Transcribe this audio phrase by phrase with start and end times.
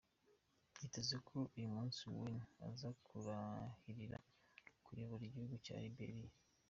[0.73, 4.17] Byitezwe ko uyu munsi Weah aza kurahirira
[4.85, 6.33] kuyobora igihugu cya Liberiya.